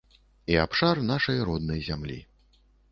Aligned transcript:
І 0.53 0.57
абшар 0.63 1.03
нашай 1.11 1.39
роднай 1.51 1.87
зямлі. 1.91 2.19